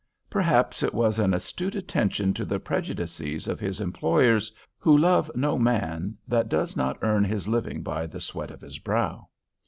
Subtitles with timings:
[0.31, 5.59] Perhaps it was an astute attention to the prejudices of his employers, who love no
[5.59, 9.27] man that does not earn his living by the sweat of his brow.